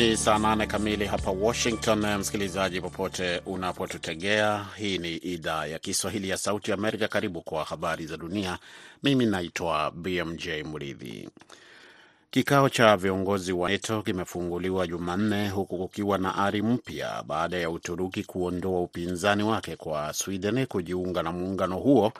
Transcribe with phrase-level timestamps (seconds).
[0.00, 2.16] Ni saa nane kamili hapa Washington.
[2.18, 7.08] Msikilizaji popote unapotutegea, hii ni idhaa ya Kiswahili ya Sauti Amerika.
[7.08, 8.58] Karibu kwa habari za dunia.
[9.02, 11.28] Mimi naitwa BMJ Mridhi.
[12.30, 18.24] Kikao cha viongozi wa NATO kimefunguliwa Jumanne huku kukiwa na ari mpya baada ya Uturuki
[18.24, 22.12] kuondoa upinzani wake kwa Sweden kujiunga na muungano huo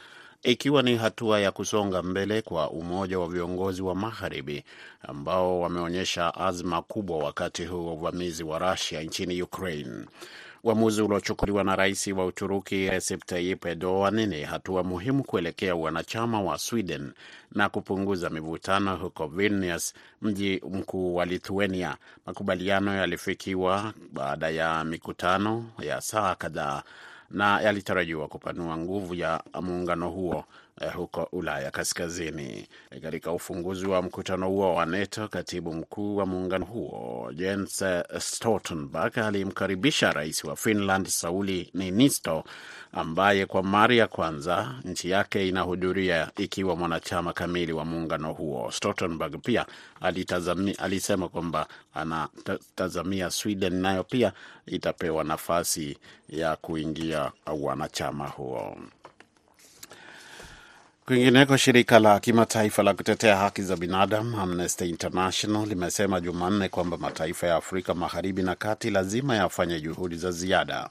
[0.42, 4.64] ikiwa ni hatua ya kusonga mbele kwa umoja wa viongozi wa magharibi
[5.02, 10.04] ambao wameonyesha azma kubwa wakati huu wa uvamizi wa Rusia nchini Ukraine.
[10.64, 16.58] Uamuzi uliochukuliwa na rais wa Uturuki Recep Tayyip Erdogan ni hatua muhimu kuelekea wanachama wa
[16.58, 17.12] Sweden
[17.52, 21.96] na kupunguza mivutano huko Vilnius, mji mkuu wa Lithuania.
[22.26, 26.82] Makubaliano yalifikiwa baada ya mikutano ya saa kadhaa
[27.30, 30.44] na yalitarajiwa kupanua nguvu ya muungano huo
[30.94, 32.68] huko Ulaya Kaskazini.
[33.02, 37.84] Katika ufunguzi wa mkutano huo wa NATO, katibu mkuu wa muungano huo Jens
[38.18, 42.44] Stoltenberg alimkaribisha rais wa Finland Sauli Niinisto
[42.92, 48.70] ambaye kwa mara ya kwanza nchi yake inahudhuria ikiwa mwanachama kamili wa muungano huo.
[48.70, 49.66] Stoltenberg pia
[50.00, 54.32] alitazami, alisema kwamba anatazamia Sweden nayo pia
[54.66, 58.76] itapewa nafasi ya kuingia wanachama huo.
[61.10, 67.46] Kwingineko, shirika la kimataifa la kutetea haki za binadamu Amnesty International limesema Jumanne kwamba mataifa
[67.46, 70.88] ya Afrika Magharibi na Kati lazima yafanye juhudi za ziada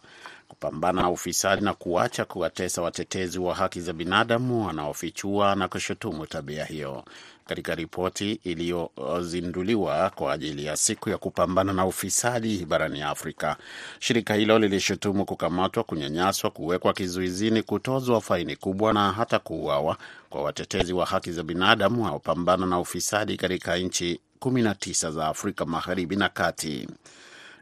[0.50, 6.66] kupambana na ufisadi na kuacha kuwatesa watetezi wa haki za binadamu wanaofichua na kushutumu tabia
[6.66, 7.03] hiyo.
[7.45, 13.58] Katika ripoti iliyozinduliwa kwa ajili ya siku ya kupambana na ufisadi barani Afrika,
[14.00, 19.97] shirika hilo lilishutumu kukamatwa, kunyanyaswa, kuwekwa kizuizini, kutozwa faini kubwa na hata kuuawa
[20.30, 26.16] kwa watetezi wa haki za binadamu wanaopambana na ufisadi katika nchi 19 za Afrika Magharibi
[26.16, 26.88] na Kati.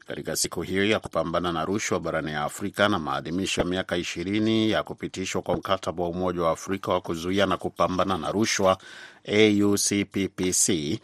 [0.07, 4.69] Katika siku hiyo ya kupambana na rushwa barani ya Afrika na maadhimisho ya miaka ishirini
[4.69, 8.77] ya kupitishwa kwa mkataba wa Umoja wa Afrika wa kuzuia na kupambana na rushwa
[9.27, 10.99] AUCPPC,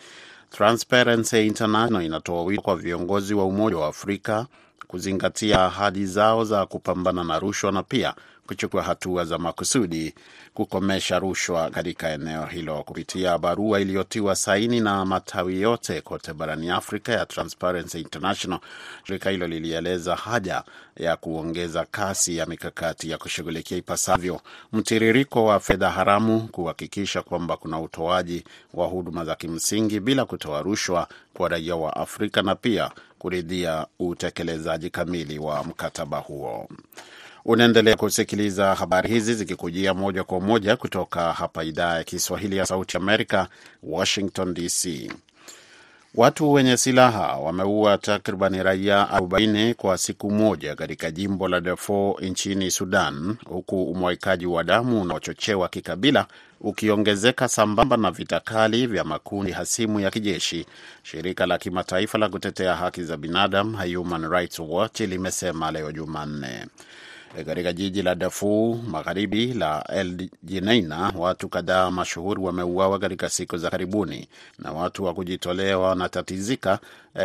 [0.52, 4.48] Transparency International inatoa wito kwa viongozi wa Umoja wa Afrika
[4.88, 8.14] kuzingatia ahadi zao za kupambana na rushwa na pia
[8.48, 10.14] kuchukua hatua za makusudi
[10.54, 12.84] kukomesha rushwa katika eneo hilo.
[12.84, 18.60] Kupitia barua iliyotiwa saini na matawi yote kote barani Afrika ya Transparency International,
[19.04, 20.64] shirika hilo lilieleza haja
[20.98, 24.42] ya kuongeza kasi ya mikakati ya kushughulikia ipasavyo
[24.74, 28.44] mtiririko wa fedha haramu, kuhakikisha kwamba kuna utoaji
[28.74, 34.90] wa huduma za kimsingi bila kutoa rushwa kwa raia wa Afrika na pia kuridhia utekelezaji
[34.90, 36.68] kamili wa mkataba huo.
[37.46, 42.98] Unaendelea kusikiliza habari hizi zikikujia moja kwa moja kutoka hapa idhaa ya Kiswahili ya Sauti
[42.98, 43.48] Amerika,
[43.84, 45.12] Washington DC.
[46.16, 52.72] Watu wenye silaha wameua takribani raia 40 kwa siku moja katika jimbo la Darfur nchini
[52.72, 56.26] Sudan, huku umwaikaji wa damu unaochochewa kikabila
[56.62, 60.66] ukiongezeka sambamba na vita kali vya makundi hasimu ya kijeshi.
[61.04, 66.66] Shirika la kimataifa la kutetea haki za binadamu Human Rights Watch limesema leo Jumanne.
[67.42, 73.70] Katika jiji la Darfur magharibi la El Jineina, watu kadhaa mashuhuri wameuawa katika siku za
[73.70, 74.28] karibuni,
[74.60, 76.80] na watu wa kujitolea wanatatizika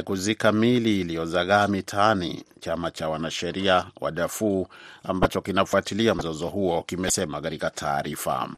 [0.05, 2.45] kuzika mili iliyozagaa mitaani.
[2.61, 4.67] Chama cha wanasheria wa Darfur
[5.05, 8.49] ambacho kinafuatilia mzozo huo kimesema katika taarifa.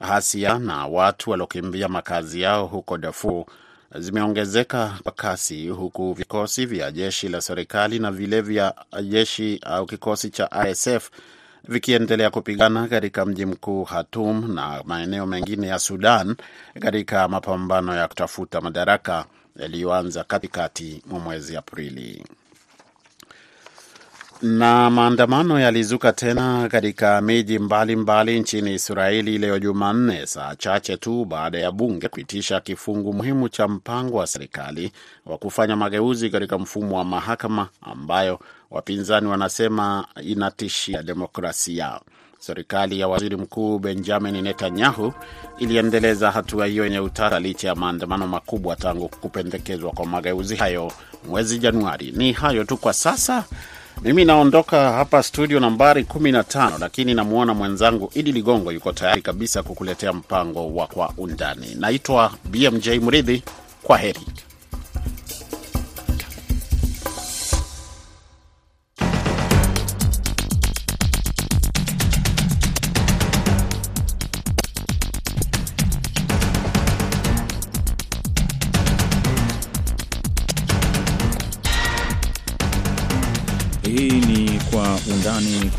[0.00, 3.44] hasia na watu waliokimbia makazi yao huko Darfur
[3.94, 10.30] zimeongezeka kwa kasi huku vikosi vya jeshi la serikali na vile vya jeshi au kikosi
[10.30, 11.10] cha RSF
[11.68, 16.36] vikiendelea kupigana katika mji mkuu Khartoum na maeneo mengine ya Sudan
[16.80, 19.24] katika mapambano ya kutafuta madaraka
[19.56, 22.24] yaliyoanza katikati mwa mwezi Aprili.
[24.42, 31.58] Na maandamano yalizuka tena katika miji mbalimbali nchini Israeli leo Jumanne, saa chache tu baada
[31.58, 34.92] ya bunge kupitisha kifungu muhimu cha mpango wa serikali
[35.26, 38.40] wa kufanya mageuzi katika mfumo wa mahakama ambayo
[38.70, 42.00] wapinzani wanasema inatishia demokrasia.
[42.38, 45.12] Serikali ya waziri mkuu Benjamin Netanyahu
[45.58, 50.92] iliendeleza hatua hiyo yenye utata licha ya maandamano makubwa tangu kupendekezwa kwa mageuzi hayo
[51.28, 52.12] mwezi Januari.
[52.16, 53.44] Ni hayo tu kwa sasa.
[54.02, 60.12] Mimi naondoka hapa studio nambari 15, lakini namwona mwenzangu Idi Ligongo yuko tayari kabisa kukuletea
[60.12, 61.66] mpango wa Kwa Undani.
[61.78, 63.42] Naitwa BMJ Mridhi,
[63.82, 64.20] kwa heri.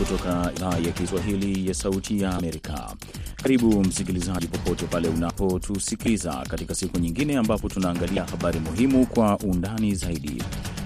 [0.10, 2.96] Kutoka idhaa ya Kiswahili ya Sauti ya Amerika.
[3.44, 10.44] Karibu msikilizaji, popote pale unapotusikiliza katika siku nyingine ambapo tunaangalia habari muhimu kwa undani zaidi.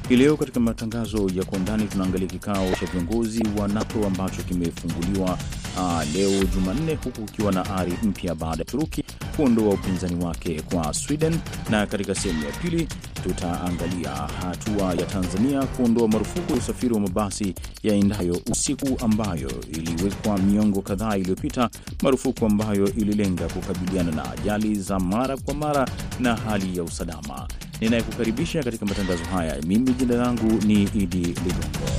[0.10, 5.38] Hii leo katika matangazo ya kwa undani tunaangalia kikao cha viongozi wa NATO ambacho kimefunguliwa
[5.78, 9.04] uh, leo Jumanne, huku kukiwa na ari mpya baada ya Turuki
[9.36, 12.88] kuondoa upinzani wake kwa Sweden, na katika sehemu ya pili
[13.24, 17.54] tutaangalia hatua ya Tanzania kuondoa marufuku ya usafiri wa mabasi
[17.84, 21.70] yaendayo usiku ambayo iliwekwa miongo kadhaa iliyopita,
[22.02, 25.88] marufuku ambayo ililenga kukabiliana na ajali za mara kwa mara
[26.20, 27.48] na hali ya usalama.
[27.82, 31.90] Ninayekukaribisha katika matangazo haya mimi, jina langu ni Idi Ligongo.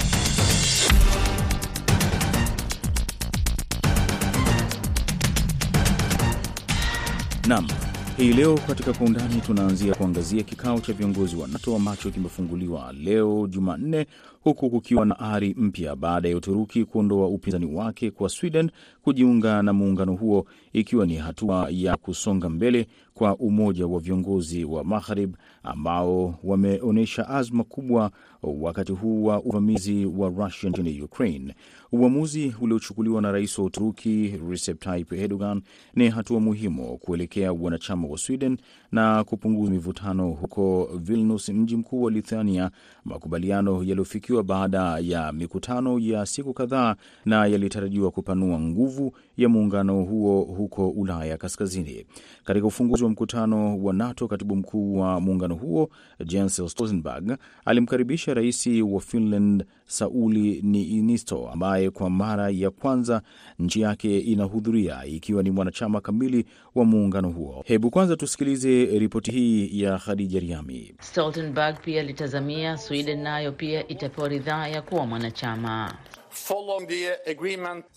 [7.49, 7.67] Naam,
[8.17, 13.47] hii leo katika kwa undani tunaanzia kuangazia kikao cha viongozi wa NATO ambacho kimefunguliwa leo
[13.51, 14.07] Jumanne,
[14.41, 18.71] huku kukiwa na ari mpya baada ya Uturuki kuondoa upinzani wake kwa Sweden
[19.03, 24.85] kujiunga na muungano huo, ikiwa ni hatua ya kusonga mbele kwa umoja wa viongozi wa
[24.85, 28.11] Maghrib ambao wameonyesha azma kubwa
[28.43, 31.55] wakati huu wa uvamizi wa Russia nchini Ukraine.
[31.93, 35.63] Uamuzi uliochukuliwa na rais wa Uturuki Recep Tayyip Erdogan
[35.95, 38.57] ni hatua muhimu kuelekea wanachama wa Sweden
[38.93, 42.71] na kupunguza mivutano huko Vilnius, mji mkuu wa Lithuania,
[43.05, 50.43] makubaliano yaliyofikiwa baada ya mikutano ya siku kadhaa na yalitarajiwa kupanua nguvu ya muungano huo
[50.43, 52.07] huko Ulaya Kaskazini.
[52.45, 55.91] Katika ufunguzi wa mkutano wa NATO, katibu mkuu wa muungano huo
[56.27, 63.23] Jens Stoltenberg alimkaribisha rais wa Finland Sauli Niinisto ambaye kwa mara ya kwanza
[63.59, 66.45] nchi yake inahudhuria ikiwa ni mwanachama kamili
[66.75, 67.63] wa muungano huo.
[67.67, 70.95] Hebu kwanza tusikilize ripoti hii ya Khadija Riami.
[71.01, 75.95] Stoltenberg pia alitazamia Sweden nayo pia itapewa ridhaa ya kuwa mwanachama.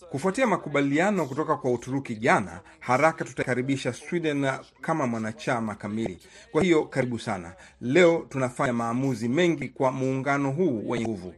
[0.10, 4.48] Kufuatia makubaliano kutoka kwa Uturuki jana, haraka tutakaribisha Sweden
[4.82, 6.20] kama mwanachama kamili.
[6.52, 7.54] Kwa hiyo karibu sana.
[7.82, 11.34] Leo tunafanya maamuzi mengi kwa muungano huu wenye nguvu.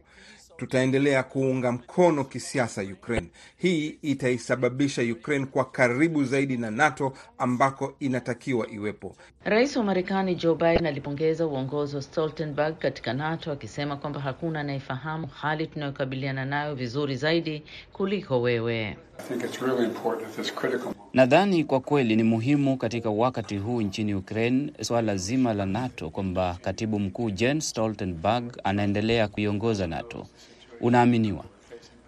[0.60, 3.26] Tutaendelea kuunga mkono kisiasa Ukraine.
[3.56, 9.16] Hii itaisababisha Ukraine kwa karibu zaidi na NATO ambako inatakiwa iwepo.
[9.44, 15.26] Rais wa Marekani Joe Biden alipongeza uongozi wa Stoltenberg katika NATO akisema kwamba hakuna anayefahamu
[15.26, 17.62] hali tunayokabiliana nayo vizuri zaidi
[17.92, 18.96] kuliko wewe.
[21.14, 26.58] Nadhani kwa kweli ni muhimu katika wakati huu nchini Ukraine, swala zima la NATO kwamba
[26.62, 30.26] katibu mkuu Jens Stoltenberg anaendelea kuiongoza NATO.
[30.80, 31.44] Unaaminiwa.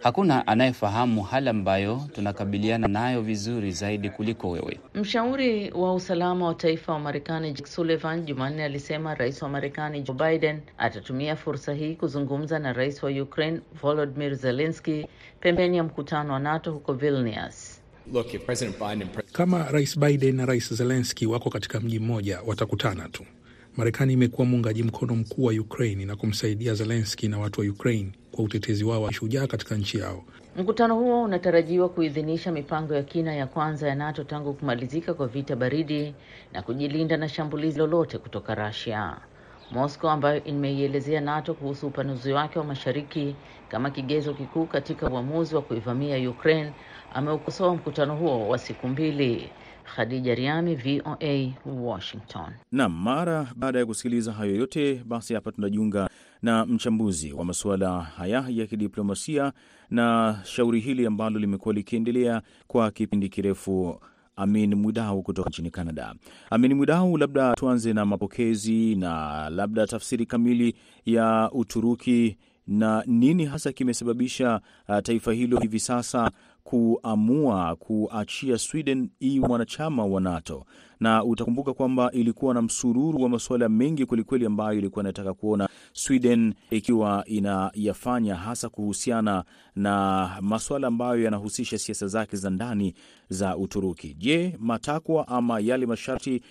[0.03, 4.81] Hakuna anayefahamu hali ambayo tunakabiliana nayo vizuri zaidi kuliko wewe.
[4.95, 10.17] Mshauri wa usalama wa taifa wa Marekani Jake Sullivan Jumanne alisema rais wa Marekani Joe
[10.17, 15.07] Biden atatumia fursa hii kuzungumza na rais wa Ukraine Volodymyr Zelensky
[15.41, 17.81] pembeni ya mkutano wa NATO huko Vilnius.
[18.13, 19.33] Look, President Biden President...
[19.33, 23.25] Kama Rais Biden na Rais Zelensky wako katika mji mmoja, watakutana tu.
[23.77, 28.45] Marekani imekuwa muungaji mkono mkuu wa Ukraine na kumsaidia Zelenski na watu wa Ukraine kwa
[28.45, 30.25] utetezi wao wa shujaa katika nchi yao.
[30.57, 35.57] Mkutano huo unatarajiwa kuidhinisha mipango ya kina ya kwanza ya NATO tangu kumalizika kwa vita
[35.57, 36.15] baridi
[36.53, 39.17] na kujilinda na shambulizi lolote kutoka Russia.
[39.71, 43.37] Moscow ambayo imeielezea NATO kuhusu upanuzi wake wa mashariki
[43.69, 46.73] kama kigezo kikuu katika uamuzi wa kuivamia Ukraine
[47.15, 49.49] ameukosoa mkutano huo wa siku mbili.
[49.97, 52.53] Khadija Riami, VOA, Washington.
[52.73, 56.09] Naam, mara baada ya kusikiliza hayo yote, basi hapa tunajiunga
[56.43, 59.53] na mchambuzi wa masuala haya ya kidiplomasia
[59.91, 64.01] na shauri hili ambalo limekuwa likiendelea kwa kipindi kirefu.
[64.37, 66.15] Amin Mwidau kutoka nchini Canada.
[66.51, 70.75] Amin Mwidau, labda tuanze na mapokezi na labda tafsiri kamili
[71.07, 76.31] ya Uturuki na nini hasa kimesababisha uh, taifa hilo hivi sasa
[76.65, 80.65] kuamua kuachia Sweden iwe mwanachama wa NATO,
[81.01, 86.55] na utakumbuka kwamba ilikuwa na msururu wa masuala mengi kwelikweli ambayo ilikuwa inataka kuona Sweden
[86.71, 89.45] ikiwa inayafanya hasa kuhusiana
[89.77, 92.95] na masuala ambayo yanahusisha siasa zake za ndani
[93.29, 94.15] za Uturuki.
[94.15, 96.43] Je, matakwa ama yale masharti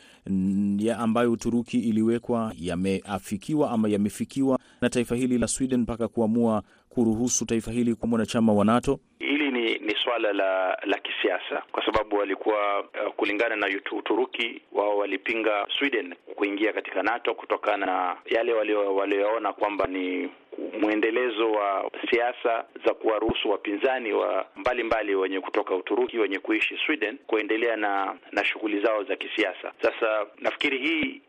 [0.77, 7.45] ya ambayo Uturuki iliwekwa yameafikiwa ama yamefikiwa na taifa hili la Sweden mpaka kuamua kuruhusu
[7.45, 8.99] taifa hili kuwa mwanachama wa NATO?
[9.19, 13.67] Hili ni, ni swala la la kisiasa kwa sababu walikuwa uh, kulingana na
[13.97, 20.29] Uturuki wao walipinga Sweden kuingia katika NATO kutokana na yale walioyaona kwamba ni
[20.81, 27.17] mwendelezo wa siasa za kuwaruhusu wapinzani wa mbalimbali mbali wenye kutoka Uturuki wenye kuishi Sweden
[27.27, 29.71] kuendelea na na shughuli zao za kisiasa.
[29.81, 31.21] Sasa nafikiri hii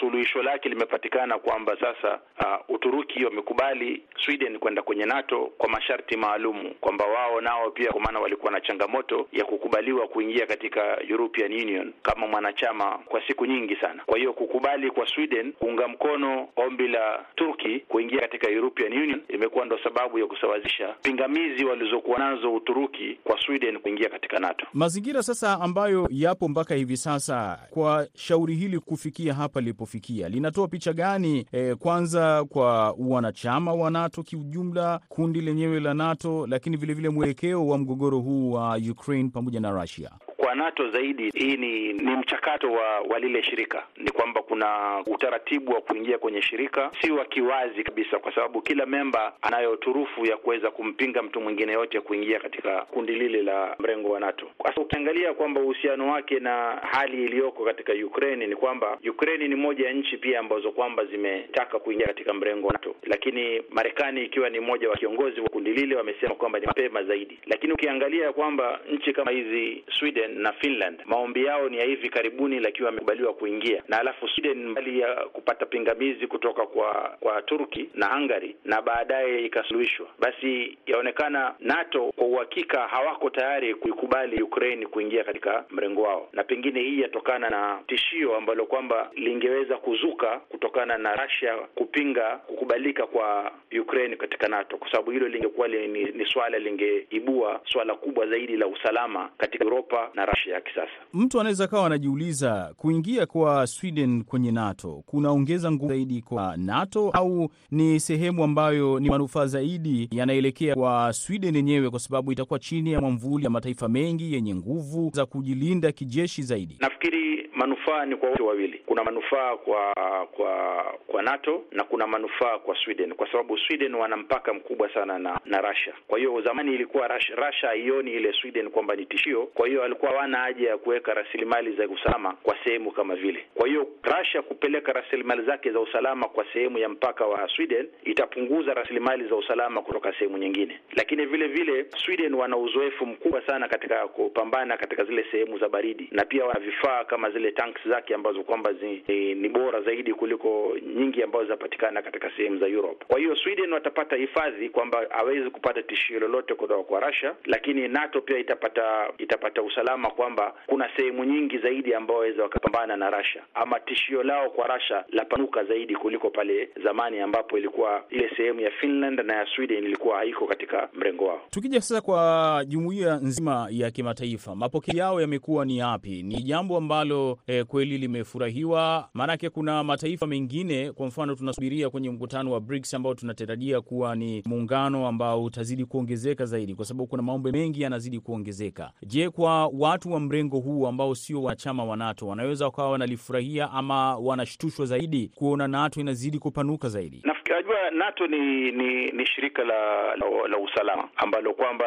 [0.00, 6.74] suluhisho lake limepatikana kwamba sasa uh, Uturuki wamekubali Sweden kwenda kwenye NATO kwa masharti maalumu,
[6.80, 11.92] kwamba wao nao pia, kwa maana walikuwa na changamoto ya kukubaliwa kuingia katika European Union
[12.02, 14.02] kama mwanachama kwa siku nyingi sana.
[14.06, 19.64] Kwa hiyo kukubali kwa Sweden kuunga mkono ombi la Turki kuingia katika European Union imekuwa
[19.66, 24.66] ndo sababu ya kusawazisha pingamizi walizokuwa nazo Uturuki kwa Sweden kuingia katika NATO.
[24.72, 30.92] Mazingira sasa ambayo yapo mpaka hivi sasa kwa shauri hili kufikia hapa lilipofikia linatoa picha
[30.92, 31.46] gani?
[31.52, 31.76] eh?
[31.76, 38.18] kwanza kwa wanachama wa NATO kiujumla, kundi lenyewe la NATO, lakini vilevile mwelekeo wa mgogoro
[38.18, 40.10] huu wa Ukraine pamoja na Russia
[40.44, 43.82] kwa NATO zaidi, hii ni ni mchakato wa wa lile shirika.
[43.96, 48.86] Ni kwamba kuna utaratibu wa kuingia kwenye shirika, si wa kiwazi kabisa, kwa sababu kila
[48.86, 54.10] memba anayo turufu ya kuweza kumpinga mtu mwingine yote kuingia katika kundi lile la mrengo
[54.10, 54.46] wa NATO.
[54.66, 59.86] Sasa ukiangalia kwamba uhusiano wake na hali iliyoko katika Ukraine ni kwamba Ukraine ni moja
[59.86, 64.60] ya nchi pia ambazo kwamba zimetaka kuingia katika mrengo wa NATO, lakini Marekani ikiwa ni
[64.60, 69.12] mmoja wa kiongozi wa kundi lile wamesema kwamba ni mapema zaidi, lakini ukiangalia kwamba nchi
[69.12, 71.02] kama hizi Sweden na Finland.
[71.04, 75.66] Maombi yao ni ya hivi karibuni, lakini wamekubaliwa kuingia, na alafu Sweden mbali ya kupata
[75.66, 82.88] pingamizi kutoka kwa kwa Turki na Hungary na baadaye ikasuluhishwa, basi yaonekana NATO kwa uhakika
[82.88, 88.66] hawako tayari kuikubali Ukraine kuingia katika mrengo wao, na pengine hii yatokana na tishio ambalo
[88.66, 95.28] kwamba lingeweza kuzuka kutokana na Russia kupinga kukubalika kwa Ukraine katika NATO, kwa sababu hilo
[95.28, 100.60] lingekuwa ni, ni swala lingeibua swala kubwa zaidi la usalama katika Europa na Russia ya
[100.60, 100.90] kisasa.
[101.12, 107.48] Mtu anaweza kawa anajiuliza kuingia kwa Sweden kwenye NATO kunaongeza nguvu zaidi kwa NATO au
[107.70, 113.00] ni sehemu ambayo ni manufaa zaidi yanaelekea kwa Sweden yenyewe, kwa sababu itakuwa chini ya
[113.00, 116.76] mwamvuli ya mataifa mengi yenye nguvu za kujilinda kijeshi zaidi.
[116.80, 118.80] Nafikiri manufaa ni kwa wote wawili.
[118.86, 119.94] Kuna manufaa kwa
[120.32, 125.18] kwa kwa NATO na kuna manufaa kwa Sweden, kwa sababu Sweden wana mpaka mkubwa sana
[125.18, 125.92] na na Russia.
[126.08, 130.38] Kwa hiyo zamani ilikuwa Russia, haioni ile Sweden kwamba ni tishio, kwa hiyo walikuwa hawana
[130.38, 133.44] haja ya kuweka rasilimali za usalama kwa sehemu kama vile.
[133.54, 138.74] Kwa hiyo Russia kupeleka rasilimali zake za usalama kwa sehemu ya mpaka wa Sweden itapunguza
[138.74, 144.08] rasilimali za usalama kutoka sehemu nyingine, lakini vile vile Sweden wana uzoefu mkubwa sana katika
[144.08, 148.42] kupambana katika zile sehemu za baridi, na pia wana vifaa kama zile tanks zake ambazo
[148.42, 148.70] kwamba
[149.08, 153.04] ni, ni bora zaidi kuliko nyingi ambazo zinapatikana katika sehemu za Europe.
[153.08, 158.20] Kwa hiyo Sweden watapata hifadhi kwamba hawezi kupata tishio lolote kutoka kwa Russia, lakini NATO
[158.20, 163.80] pia itapata itapata usalama kwamba kuna sehemu nyingi zaidi ambao waweza wakapambana na Russia, ama
[163.80, 169.20] tishio lao kwa Russia lapanuka zaidi kuliko pale zamani ambapo ilikuwa ile sehemu ya Finland
[169.20, 171.40] na ya Sweden ilikuwa haiko katika mrengo wao.
[171.50, 176.22] Tukija sasa kwa jumuiya nzima ya kimataifa, mapokeo yao yamekuwa ni yapi?
[176.22, 179.08] Ni jambo ambalo eh, kweli limefurahiwa?
[179.14, 184.42] Maanake kuna mataifa mengine, kwa mfano tunasubiria kwenye mkutano wa BRICS ambao tunatarajia kuwa ni
[184.46, 188.90] muungano ambao utazidi kuongezeka zaidi, kwa sababu kuna mambo mengi yanazidi kuongezeka.
[189.02, 194.16] Je, kwa watu wa mrengo huu ambao sio wanachama wa NATO wanaweza wakawa wanalifurahia ama
[194.16, 197.22] wanashtushwa zaidi kuona NATO inazidi kupanuka zaidi?
[197.24, 201.84] Najua NATO ni ni, ni shirika la, la la usalama ambalo kwamba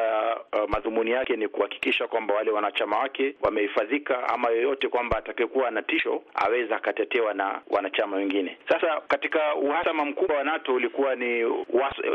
[0.53, 5.81] uh, madhumuni yake ni kuhakikisha kwamba wale wanachama wake wamehifadhika, ama yoyote kwamba atakayekuwa na
[5.81, 8.57] tisho aweza akatetewa na wanachama wengine.
[8.69, 11.39] Sasa katika uhasama mkubwa wa NATO ulikuwa ni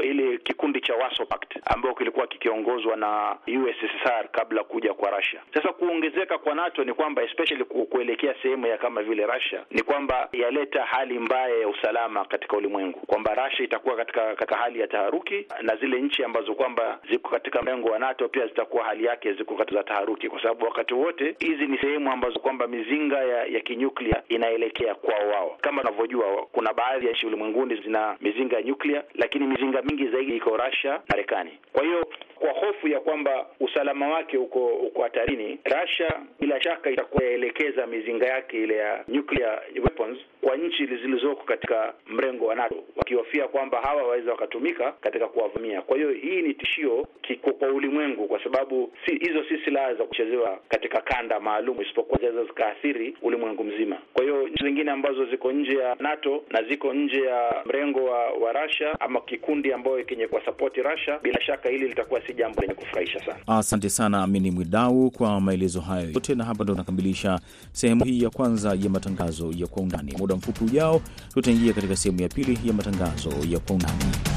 [0.03, 5.41] ile kikundi cha Warsaw Pact ambayo kilikuwa kikiongozwa na USSR kabla kuja kwa Russia.
[5.55, 10.29] Sasa kuongezeka kwa NATO ni kwamba especially kuelekea sehemu ya kama vile Russia ni kwamba
[10.33, 15.47] yaleta hali mbaya ya usalama katika ulimwengu kwamba Russia itakuwa katika katika hali ya taharuki
[15.63, 19.55] na zile nchi ambazo kwamba ziko katika mrengo wa NATO pia zitakuwa hali yake ziko
[19.55, 24.23] katika taharuki, kwa sababu wakati wote hizi ni sehemu ambazo kwamba mizinga ya, ya kinyuklia
[24.29, 25.59] inaelekea kwao wao.
[25.61, 30.37] Kama unavyojua, kuna baadhi ya nchi ulimwenguni zina mizinga ya nyuklia, lakini mizinga mingi zaidi
[30.37, 31.51] iko Russia, Marekani.
[31.73, 32.07] Kwa hiyo
[32.43, 38.27] kwa hofu ya kwamba usalama wake uko uko hatarini, Russia bila shaka itakuwa yaelekeza mizinga
[38.27, 44.03] yake ile ya nuclear weapons kwa nchi zilizoko katika mrengo wa NATO, wakihofia kwamba hawa
[44.03, 45.83] waweza wakatumika katika kuwavamia.
[45.83, 50.05] Kwa hiyo hii ni tishio kiko kwa ulimwengu, kwa sababu si hizo si silaha za
[50.05, 53.97] kuchezewa katika kanda maalum, isipokuwa zinaweza zikaathiri ulimwengu mzima.
[54.13, 58.19] Kwa hiyo nchi zingine ambazo ziko nje ya NATO na ziko nje ya mrengo wa,
[58.31, 62.61] wa Russia ama kikundi ambayo kenye kwa support Russia, bila shaka hili litakuwa si jambo
[62.63, 63.39] lenye kufurahisha sana.
[63.59, 67.39] Asante sana Amini Mwidau kwa maelezo hayo yote, na hapa ndo tunakamilisha
[67.73, 70.15] sehemu hii ya kwanza ya matangazo ya kwa undani.
[70.19, 71.01] Muda mfupi ujao,
[71.35, 74.32] tutaingia katika sehemu ya pili ya matangazo ya kwa undani.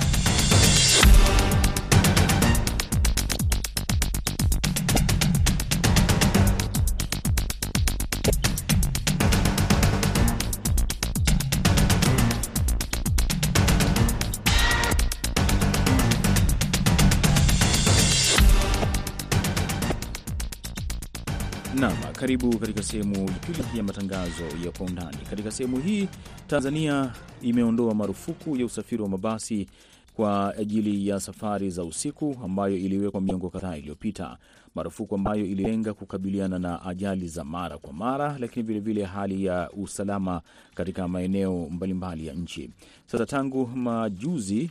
[22.26, 25.18] Karibu katika sehemu ya pili ya matangazo ya kwa undani.
[25.30, 26.08] Katika sehemu hii,
[26.48, 29.68] Tanzania imeondoa marufuku ya usafiri wa mabasi
[30.16, 34.38] kwa ajili ya safari za usiku ambayo iliwekwa miongo kadhaa iliyopita,
[34.76, 40.42] marufuku ambayo ililenga kukabiliana na ajali za mara kwa mara, lakini vilevile hali ya usalama
[40.76, 42.70] katika maeneo mbalimbali ya nchi.
[43.08, 44.70] Sasa tangu majuzi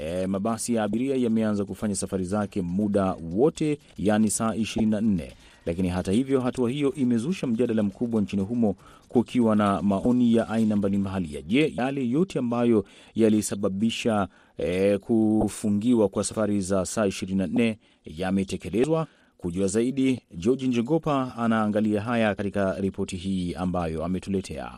[0.00, 5.30] E, mabasi ya abiria yameanza kufanya safari zake muda wote, yaani saa 24.
[5.66, 8.76] Lakini hata hivyo, hatua hiyo imezusha mjadala mkubwa nchini humo,
[9.08, 16.24] kukiwa na maoni ya aina mbalimbali ya je, yale yote ambayo yalisababisha e, kufungiwa kwa
[16.24, 19.06] safari za saa 24 yametekelezwa.
[19.38, 24.72] Kujua zaidi, George Njogopa anaangalia haya katika ripoti hii ambayo ametuletea.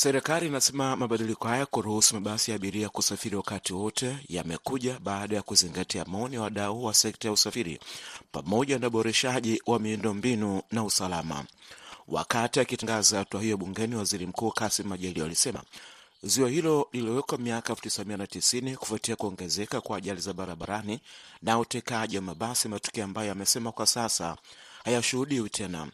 [0.00, 6.04] Serikali inasema mabadiliko haya kuruhusu mabasi ya abiria kusafiri wakati wote yamekuja baada ya kuzingatia
[6.04, 7.80] maoni ya wadau wa sekta ya usafiri
[8.32, 11.44] pamoja na uboreshaji wa miundombinu na usalama.
[12.08, 15.62] Wakati akitangaza hatua hiyo bungeni, waziri mkuu Kassim Majaliwa alisema
[16.22, 21.00] zuio hilo liliwekwa miaka 1990 kufuatia kuongezeka kwa ajali za barabarani
[21.42, 24.36] na utekaji wa mabasi, matukio ambayo amesema kwa sasa
[24.84, 25.88] hayashuhudiwi tena.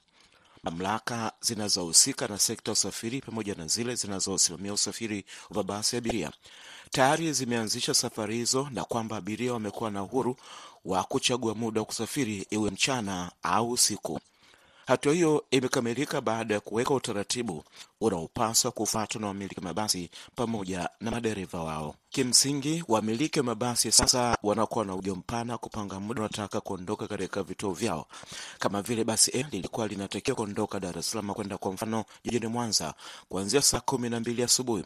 [0.64, 6.32] Mamlaka zinazohusika na sekta ya usafiri pamoja na zile zinazosimamia usafiri wa mabasi ya abiria
[6.90, 10.36] tayari zimeanzisha safari hizo, na kwamba abiria wamekuwa na uhuru
[10.84, 14.20] wa kuchagua muda wa kusafiri, iwe mchana au usiku.
[14.86, 17.64] Hatua hiyo imekamilika baada ya kuweka utaratibu
[18.00, 21.94] unaopaswa kufuatwa na wamiliki mabasi pamoja na madereva wao.
[22.10, 27.72] Kimsingi, wamiliki wa mabasi sasa wanakuwa na ujo mpana kupanga muda wanataka kuondoka katika vituo
[27.72, 28.06] vyao,
[28.58, 32.94] kama vile basi A lilikuwa linatakiwa kuondoka Dar es Salaam kwenda kwa mfano jijini Mwanza
[33.28, 34.84] kuanzia saa kumi na mbili asubuhi.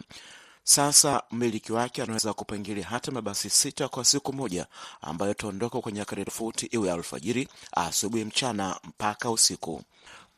[0.69, 4.67] Sasa mmiliki wake anaweza kupangilia hata mabasi sita kwa siku moja
[5.03, 9.83] ambayo itaondoka kwenye nyakati tofauti, iwe alfajiri, asubuhi, mchana mpaka usiku.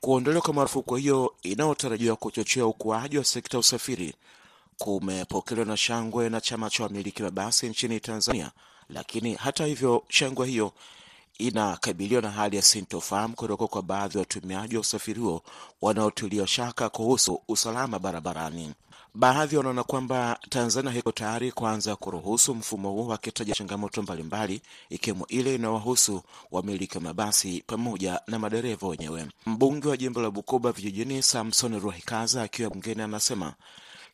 [0.00, 4.14] Kuondolewa kwa marufuku hiyo inayotarajiwa kuchochea ukuaji wa sekta ya usafiri
[4.78, 8.50] kumepokelewa na shangwe na chama cha wamiliki mabasi nchini Tanzania,
[8.88, 10.72] lakini hata hivyo shangwe hiyo
[11.38, 15.42] inakabiliwa na hali ya sintofahamu kutoka kwa baadhi ya watumiaji wa usafiri huo
[15.82, 18.72] wanaotulia shaka kuhusu usalama barabarani.
[19.14, 25.54] Baadhi wanaona kwamba Tanzania haiko tayari kuanza kuruhusu mfumo huo, wakitaja changamoto mbalimbali ikiwemo ile
[25.54, 29.26] inayowahusu wamiliki wa mabasi pamoja na madereva wenyewe.
[29.46, 33.54] Mbunge wa jimbo la Bukoba vijijini Samson Ruhikaza akiwa bungeni anasema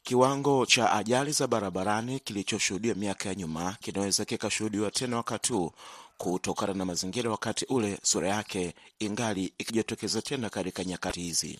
[0.03, 5.73] kiwango cha ajali za barabarani kilichoshuhudiwa miaka ya nyuma kinaweza kikashuhudiwa tena wakati huu
[6.19, 11.59] kutokana na mazingira wakati ule sura yake ingali ikijitokeza tena katika nyakati hizi.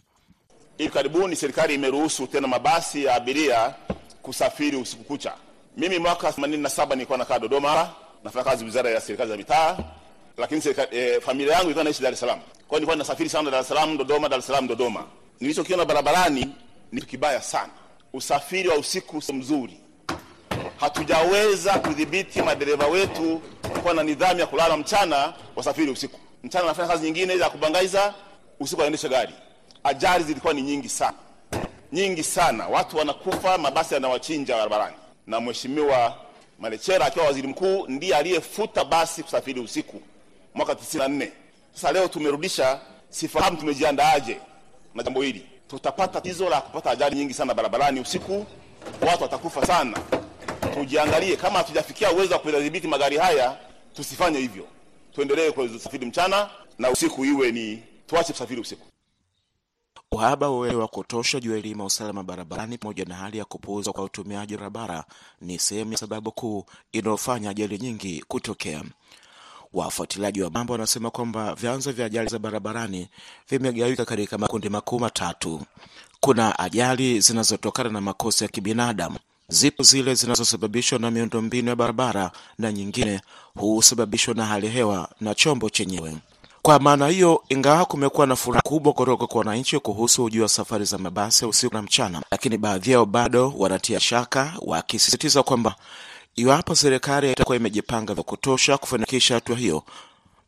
[0.79, 3.75] Hivi karibuni serikali imeruhusu tena mabasi ya abiria
[4.23, 5.33] kusafiri usiku kucha.
[5.77, 7.91] Mimi mwaka 87 nilikuwa nakaa Dodoma,
[8.25, 9.79] nafanya kazi wizara ya serikali za mitaa,
[10.37, 12.39] lakini serikali, e, familia yangu ilikuwa naishi Dar es Salaam.
[12.41, 15.05] Kwa hiyo nilikuwa nasafiri sana Dar es Salaam, Dodoma, Dar es Salaam, Dodoma.
[15.41, 16.49] Nilichokiona barabarani
[16.93, 17.73] ni kibaya sana.
[18.13, 19.81] Usafiri wa usiku sio mzuri.
[20.77, 23.43] Hatujaweza kudhibiti madereva wetu
[23.83, 26.21] kuwa na nidhamu ya kulala mchana, wasafiri usiku.
[26.45, 28.15] Mchana anafanya kazi nyingine za kubangaiza,
[28.61, 29.35] usiku anaendesha gari.
[29.87, 31.17] Ajali zilikuwa ni nyingi sana,
[31.93, 34.97] nyingi sana, watu wanakufa, mabasi yanawachinja barabarani.
[35.27, 36.17] Na Mheshimiwa
[36.59, 40.03] Malechera akiwa waziri mkuu ndiye aliyefuta basi kusafiri usiku
[40.55, 41.29] mwaka 94.
[41.75, 44.41] Sasa leo tumerudisha, sifahamu tumejiandaaje
[44.95, 45.47] na jambo hili.
[45.69, 48.47] Tutapata tatizo la kupata ajali nyingi sana barabarani usiku,
[49.01, 49.99] watu watakufa sana.
[50.75, 53.57] Tujiangalie, kama hatujafikia uwezo wa kudhibiti magari haya,
[53.97, 54.67] tusifanye hivyo,
[55.15, 58.87] tuendelee kusafiri mchana na usiku iwe ni tuache kusafiri usiku.
[60.13, 63.45] Uhaba wa uelewa wa kutosha juu ya elimu ya usalama barabarani pamoja na hali ya
[63.45, 65.05] kupuuzwa kwa utumiaji wa barabara
[65.41, 68.83] ni sehemu ya sababu kuu inayofanya ajali nyingi kutokea.
[69.73, 73.09] Wafuatiliaji wa mambo wanasema kwamba vyanzo vya ajali za barabarani
[73.51, 75.63] vimegawika katika makundi makuu matatu.
[76.21, 82.73] Kuna ajali zinazotokana na makosa ya kibinadamu, zipo zile zinazosababishwa na miundombinu ya barabara, na
[82.73, 83.21] nyingine
[83.55, 86.17] husababishwa na hali ya hewa na chombo chenyewe.
[86.67, 90.85] Kwa maana hiyo, ingawa kumekuwa na furaha kubwa kutoka kwa wananchi kuhusu ujio wa safari
[90.85, 95.75] za mabasi ya usiku na mchana, lakini baadhi yao bado wanatia shaka, wakisisitiza kwamba
[96.37, 99.83] iwapo serikali itakuwa imejipanga vya kutosha kufanikisha hatua hiyo,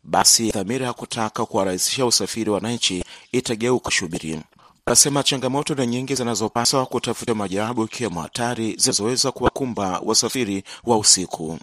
[0.05, 4.41] basi dhamira ya kutaka kuwarahisishia usafiri wa wananchi itageuka shubiri.
[4.87, 11.59] Anasema changamoto na nyingi zinazopaswa kutafuta majawabu, ikiwemo hatari zinazoweza kuwakumba wasafiri wa usiku.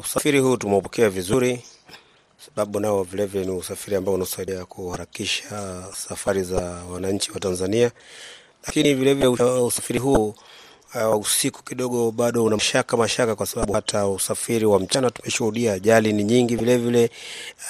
[0.00, 1.62] Usafiri huu tumeupokea vizuri
[2.56, 6.60] sababu nao vilevile ni usafiri ambao unasaidia kuharakisha safari za
[6.92, 7.90] wananchi wa Tanzania,
[8.66, 9.26] lakini vilevile
[9.60, 10.34] usafiri huu
[10.94, 16.12] uh, usiku kidogo bado una mashaka mashaka, kwa sababu hata usafiri wa mchana tumeshuhudia ajali
[16.12, 17.10] ni nyingi vilevile.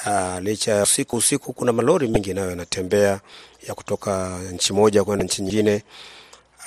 [0.06, 3.20] Uh, licha ya usiku usiku kuna malori mengi nayo yanatembea
[3.68, 5.82] ya kutoka nchi moja kwenda nchi nyingine.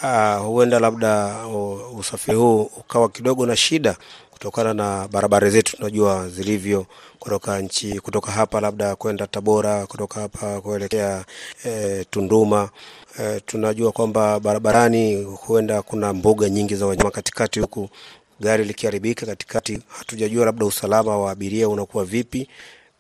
[0.04, 3.98] Uh, huenda labda uh, usafiri huu ukawa kidogo na shida
[4.40, 6.86] kutokana na barabara zetu tunajua zilivyo,
[7.20, 11.26] kutoka nchi kutoka hapa labda kwenda Tabora, kutoka hapa kuelekea
[11.66, 12.70] e, Tunduma.
[13.20, 17.90] E, tunajua kwamba barabarani huenda kuna mbuga nyingi za wanyama katikati, huku
[18.40, 22.48] gari likiharibika katikati, hatujajua labda usalama wa abiria unakuwa vipi.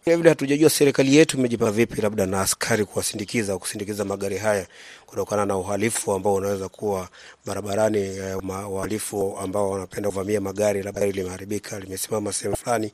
[0.05, 4.67] Vilevile hatujajua serikali yetu imejipanga vipi, labda na askari kuwasindikiza kusindikiza magari haya,
[5.09, 7.07] kutokana na uhalifu ambao unaweza kuwa
[7.45, 8.37] barabarani, eh,
[9.43, 12.91] ambao wanapenda kuvamia magari, labda gari limeharibika, limesimama sehemu fulani.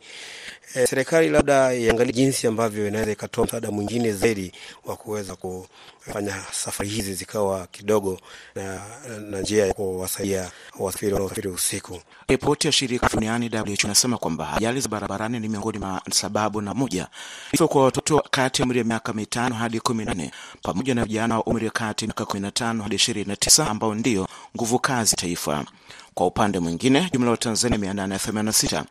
[0.75, 4.51] Eh, serikali labda iangalie jinsi ambavyo inaweza ikatoa msaada mwingine zaidi
[4.86, 8.19] wa kuweza kufanya safari hizi zikawa kidogo
[8.56, 8.82] na,
[9.30, 12.01] na njia ya kuwasaidia wasafiri wanaosafiri usiku.
[12.28, 16.73] Ripoti ya shirika duniani WHO inasema kwamba ajali za barabarani ni miongoni mwa sababu na
[16.73, 17.08] moja
[17.51, 21.06] vifo kwa watoto kati ya umri ya miaka mitano hadi kumi na nne pamoja na
[21.06, 24.80] vijana wa umri kati miaka kumi na tano hadi ishirini na tisa ambao ndio nguvu
[24.80, 25.65] kazi taifa.
[26.13, 28.84] Kwa upande mwingine, jumla wa Tanzania 886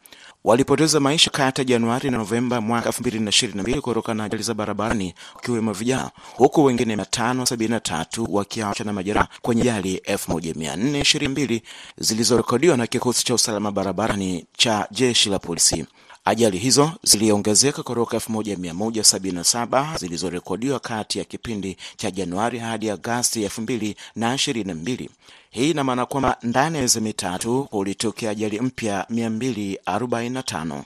[0.44, 5.72] walipoteza maisha kati ya Januari na Novemba mwaka 2022 kutokana na ajali za barabarani, wakiwemo
[5.72, 11.61] vijana, huku wengine 573 wakiachwa na majeraha kwenye ajali 1422
[11.98, 15.85] zilizorekodiwa na kikosi cha usalama barabarani cha jeshi la polisi.
[16.26, 25.08] Ajali hizo ziliongezeka kutoka 1177 zilizorekodiwa kati ya kipindi cha Januari hadi Agasti 2022.
[25.50, 30.82] Hii ina maana kwamba ndani ya miezi mitatu kulitokea ajali mpya 245.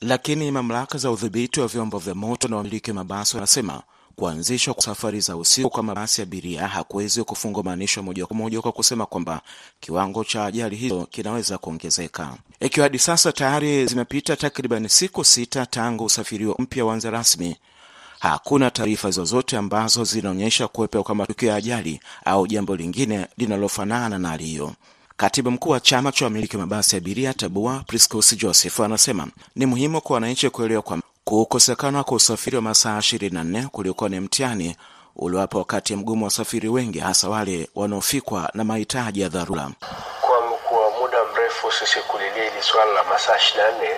[0.00, 3.82] Lakini mamlaka za udhibiti wa vyombo vya moto na wamiliki mabasi wanasema
[4.18, 8.72] kuanzishwa kwa safari za usiku kwa mabasi ya abiria hakuwezi kufungamanishwa moja kwa moja kwa
[8.72, 9.40] kusema kwamba
[9.80, 12.34] kiwango cha ajali hizo kinaweza kuongezeka.
[12.60, 17.56] Ikiwa hadi sasa tayari zimepita takriban siku sita tangu usafiri huo mpya uanze rasmi,
[18.20, 24.28] hakuna taarifa zozote ambazo zinaonyesha kuwepo kwa matukio ya ajali au jambo lingine linalofanana na
[24.28, 24.72] hali hiyo.
[25.16, 30.00] Katibu mkuu wa chama cha wamiliki mabasi ya abiria TABUA, Priscus Joseph, anasema ni muhimu
[30.00, 34.76] kwa wananchi kuelewa kwamba kukosekana kwa usafiri wa masaa 24 kuliokuwa ni mtihani
[35.16, 39.68] uliwapa wakati mgumu wa wasafiri wengi, hasa wale wanaofikwa na mahitaji ya dharura.
[40.20, 43.96] Kwa, muda mrefu sisi kulilia hili swala la masaa 24,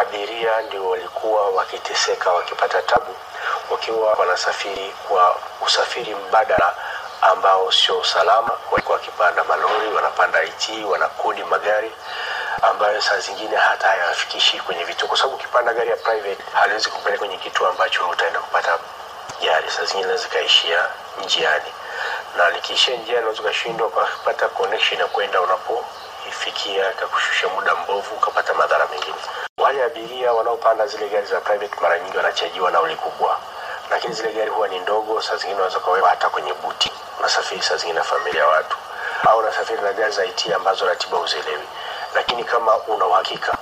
[0.00, 3.12] abiria ndio walikuwa wakiteseka, wakipata tabu
[3.70, 6.74] wakiwa wanasafiri kwa usafiri mbadala
[7.22, 8.50] ambao sio usalama.
[8.70, 11.90] Walikuwa wakipanda malori, wanapanda IT, wanakodi magari
[12.62, 17.18] ambayo saa zingine hata hayafikishi kwenye vituo, kwa sababu ukipanda gari ya private haliwezi kupeleka
[17.18, 18.78] kwenye kituo ambacho utaenda kupata
[19.44, 19.70] gari.
[19.70, 20.86] Saa zingine inaweza ikaishia
[21.24, 21.72] njiani,
[22.36, 28.86] na likiishia njiani unaweza ukashindwa kupata connection ya kwenda unapoifikia, ikakushusha muda mbovu, ukapata madhara
[28.88, 29.14] mengine.
[29.58, 33.38] Wale abiria wanaopanda zile gari za private mara nyingi wanachajiwa nauli kubwa,
[33.90, 35.22] lakini zile gari huwa ni ndogo.
[35.22, 38.76] Saa zingine unaweza ukaweka hata kwenye buti, unasafiri saa zingine na familia watu,
[39.28, 41.62] au unasafiri na gari za IT ambazo ratiba huzielewi
[42.14, 43.58] lakini kama una uhakika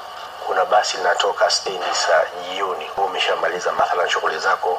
[0.46, 4.78] kuna basi linatoka stendi saa jioni, umeshamaliza mathalan shughuli zako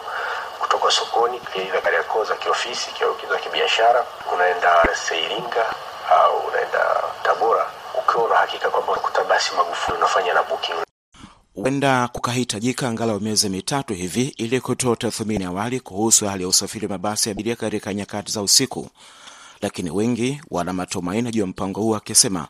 [0.59, 2.89] kutoka sokoni, aidha Kariakoo za kiofisi
[3.29, 5.65] za kibiashara, unaenda Seiringa
[6.11, 7.65] au unaenda Tabora,
[7.99, 10.75] ukiwa una hakika kwamba kuta basi Magufuli unafanya na booking.
[11.55, 17.29] Huenda kukahitajika angalau miezi mitatu hivi ili kutoa tathmini awali kuhusu hali ya usafiri mabasi
[17.29, 18.89] ya abiria katika nyakati za usiku,
[19.61, 22.47] lakini wengi wana matumaini juu ya mpango huu, akisema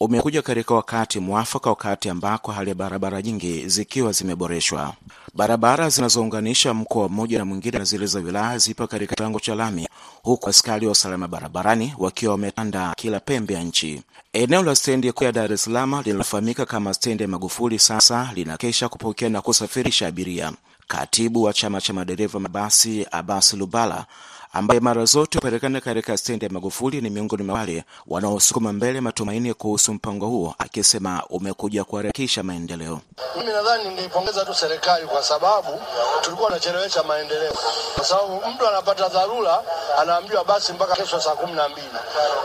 [0.00, 4.94] umekuja katika wakati mwafaka, wakati ambako hali ya barabara nyingi zikiwa zimeboreshwa.
[5.34, 9.88] Barabara zinazounganisha mkoa mmoja na mwingine na zile za wilaya zipo katika kiwango cha lami,
[10.22, 14.02] huku askari wa usalama barabarani wakiwa wametanda kila pembe ya nchi.
[14.32, 18.88] Eneo la stendi kuu ya Dar es Salaam linalofahamika kama stendi ya Magufuli sasa linakesha
[18.88, 20.52] kupokea na kusafirisha abiria.
[20.88, 24.06] Katibu wa chama cha madereva mabasi Abasi Lubala
[24.52, 29.54] ambaye mara zote hupatikana katika stendi ya Magufuli ni miongoni mwa wale wanaosukuma mbele matumaini
[29.54, 33.00] kuhusu mpango huo, akisema umekuja kuharakisha maendeleo.
[33.36, 35.80] Mimi nadhani ningeipongeza tu serikali kwa sababu
[36.20, 37.52] tulikuwa tunachelewesha maendeleo,
[37.94, 39.62] kwa sababu mtu anapata dharura
[39.98, 41.88] anaambiwa basi mpaka kesho saa kumi na mbili.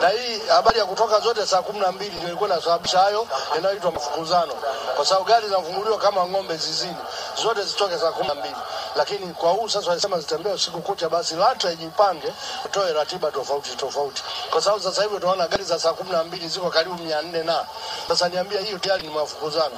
[0.01, 3.91] Na hii habari ya kutoka zote saa kumi na mbili ndio ilikuwa inasababisha hayo yanayoitwa
[3.91, 4.53] mafukuzano,
[4.95, 6.95] kwa sababu gari zinafunguliwa kama ng'ombe zizini,
[7.43, 8.55] zote zitoke saa kumi na mbili
[8.95, 12.33] lakini kwa huu sasa walisema zitembee usiku kucha, basi LATRA ijipange
[12.65, 16.47] utoe ratiba tofauti tofauti, kwa sababu sasa hivi tunaona gari za saa kumi na mbili
[16.47, 17.65] ziko karibu mia nne na
[18.07, 19.75] sasa niambia, hiyo tayari ni mafukuzano.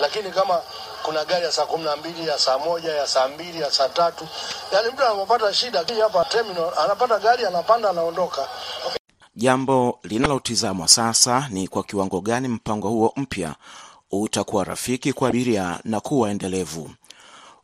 [0.00, 0.60] Lakini kama
[1.02, 3.88] kuna gari ya saa kumi na mbili ya saa moja ya saa mbili ya saa
[3.88, 4.28] tatu
[4.72, 8.48] yani mtu anapopata shida hapa terminal anapata gari anapanda anaondoka.
[9.36, 13.54] Jambo linalotizamwa sasa ni kwa kiwango gani mpango huo mpya
[14.10, 16.90] utakuwa rafiki kwa abiria na kuwa endelevu.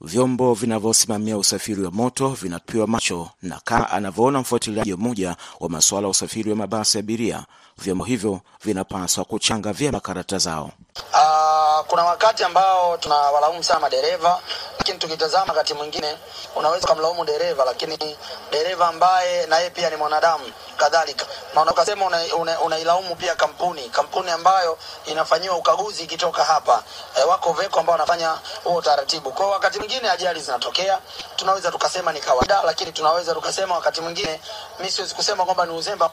[0.05, 6.11] Vyombo vinavyosimamia usafiri wa moto vinapiwa macho, na kama anavyoona mfuatiliaji mmoja wa masuala ya
[6.11, 7.45] usafiri wa mabasi ya abiria,
[7.79, 10.71] vyombo hivyo vinapaswa kuchanga vyema karata zao.
[11.13, 14.41] Uh, kuna wakati ambao tunawalaumu sana madereva,
[14.79, 16.17] lakini tukitazama wakati mwingine
[16.57, 18.17] unaweza ukamlaumu dereva, lakini
[18.51, 20.45] dereva ambaye na yeye pia ni mwanadamu
[20.77, 26.83] kadhalika, na unakasema unailaumu una, una pia kampuni kampuni ambayo inafanyiwa ukaguzi ikitoka hapa
[27.21, 29.33] e, wako veko ambao wanafanya huo utaratibu.
[29.33, 30.99] Kwa wakati mwingine ajali zinatokea,
[31.37, 34.41] tunaweza tukasema ni kawaida, lakini tunaweza tukasema wakati mwingine,
[34.79, 36.05] mimi siwezi kusema kwamba ni uzembe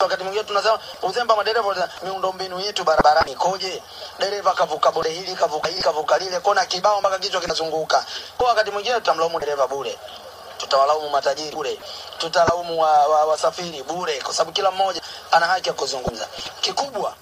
[0.00, 3.82] wakati mwingine tunasema uzembe madereva, miundombinu yetu barabarani ikoje?
[4.18, 8.04] Dereva kavuka bode hili kavuka hili kavuka lile, kona kibao mpaka kichwa kinazunguka.
[8.38, 9.98] Kwa wakati mwingine tutamlaumu dereva bure,
[10.58, 11.78] tutawalaumu matajiri bure,
[12.18, 12.80] tutalaumu
[13.28, 16.28] wasafiri wa, wa bure, kwa sababu kila mmoja ana haki ya kuzungumza.
[16.60, 17.14] Kikubwa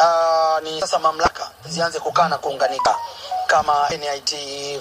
[0.00, 2.96] aa, ni sasa mamlaka zianze kukaa na kuunganika
[3.46, 4.30] kama NIT,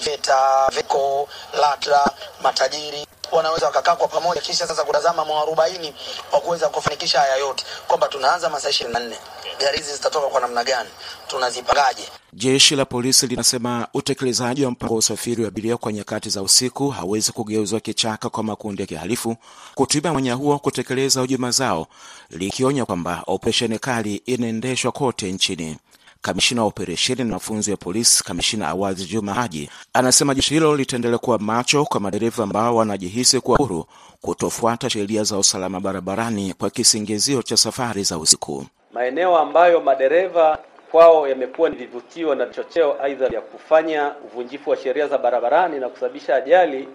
[0.03, 2.05] VETA, VECO, LATRA,
[2.41, 5.93] matajiri wanaweza wakakaa kwa pamoja, kisha sasa kutazama mwarobaini
[6.31, 9.15] wa kuweza kufanikisha haya yote, kwamba tunaanza masaa ishirini na nne
[9.59, 10.89] gari hizi zitatoka kwa namna gani,
[11.27, 12.03] tunazipangaje?
[12.33, 16.89] Jeshi la polisi linasema utekelezaji wa mpango wa usafiri wa abiria kwa nyakati za usiku
[16.89, 19.35] hawezi kugeuzwa kichaka kwa makundi ya kihalifu
[19.75, 21.87] kutumia mwanya huo kutekeleza hujuma zao,
[22.29, 25.77] likionya kwamba operesheni kali inaendeshwa kote nchini.
[26.21, 31.17] Kamishina wa operesheni na mafunzo ya polisi, Kamishina Awadhi Juma Haji, anasema jeshi hilo litaendelea
[31.17, 33.85] kuwa macho kwa madereva ambao wanajihisi kuwa huru
[34.21, 38.65] kutofuata sheria za usalama barabarani kwa kisingizio cha safari za usiku.
[38.93, 40.59] Maeneo ambayo madereva
[40.91, 45.89] kwao yamekuwa ni vivutio na vichocheo aidha vya kufanya uvunjifu wa sheria za barabarani na
[45.89, 46.87] kusababisha ajali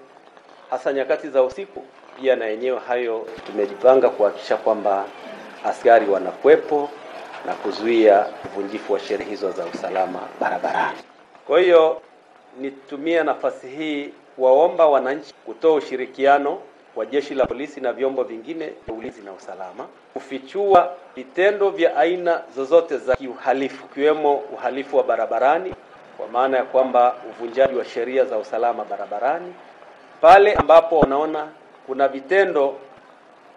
[0.71, 1.83] hasa nyakati za usiku,
[2.21, 5.05] pia na yenyewe hayo tumejipanga kuhakikisha kwamba
[5.65, 6.91] askari wanakuwepo
[7.47, 10.99] na kuzuia uvunjifu wa sheria hizo za usalama barabarani.
[11.47, 12.01] Kwa hiyo
[12.61, 16.59] nitumie nafasi hii kuwaomba wananchi kutoa ushirikiano
[16.97, 22.43] wa jeshi la polisi na vyombo vingine vya ulinzi na usalama kufichua vitendo vya aina
[22.57, 25.75] zozote za kiuhalifu ikiwemo uhalifu wa barabarani,
[26.17, 29.55] kwa maana ya kwamba uvunjaji wa sheria za usalama barabarani,
[30.21, 31.49] pale ambapo wanaona
[31.87, 32.75] kuna vitendo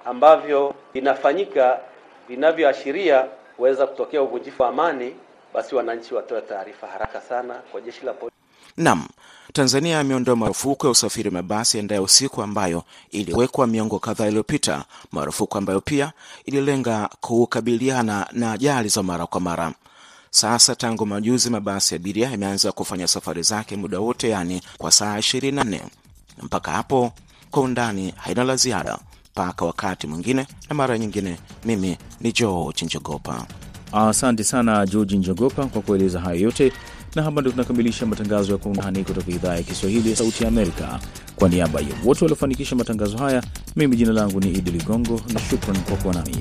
[0.05, 1.79] ambavyo vinafanyika
[2.27, 3.25] vinavyoashiria
[3.59, 5.15] kuweza kutokea uvunjifu wa amani,
[5.53, 8.35] basi wananchi watoe taarifa haraka sana kwa jeshi la polisi.
[8.77, 9.07] Nam,
[9.53, 15.81] Tanzania imeondoa marufuku ya usafiri mabasi yaendayo usiku ambayo iliwekwa miongo kadhaa iliyopita, marufuku ambayo
[15.81, 16.11] pia
[16.45, 19.73] ililenga kukabiliana na ajali za mara kwa mara.
[20.29, 25.17] Sasa tangu majuzi, mabasi ya abiria yameanza kufanya safari zake muda wote, yaani kwa saa
[25.17, 25.79] 24.
[26.41, 27.11] Mpaka hapo,
[27.51, 28.99] kwa undani haina la ziada
[29.31, 31.37] mpaka wakati mwingine na mara nyingine.
[31.65, 33.45] Mimi ni George Njogopa.
[33.91, 36.71] Asante sana George Njogopa kwa kueleza hayo yote,
[37.15, 40.49] na hapa ndio tunakamilisha matangazo ya Kwa Undani kutoka idhaa ya Kiswahili ya Sauti ya
[40.49, 40.99] Amerika.
[41.35, 43.43] Kwa niaba ya wote waliofanikisha matangazo haya,
[43.75, 46.37] mimi jina langu ni Idi Ligongo na shukran kwa kuwa nami.